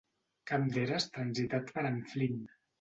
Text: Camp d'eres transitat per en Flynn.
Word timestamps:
Camp 0.51 0.65
d'eres 0.77 1.07
transitat 1.19 1.71
per 1.79 1.87
en 1.93 2.03
Flynn. 2.17 2.45